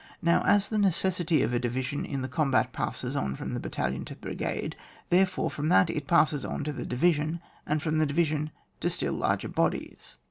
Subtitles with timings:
[0.23, 3.59] Nowy as the necessity of a divi sion in the combat passes on from the
[3.59, 4.75] battalion to the brigade,
[5.11, 9.13] therefore, from that it passes on to the division, and from the division to still
[9.13, 10.17] lai:ger bodies.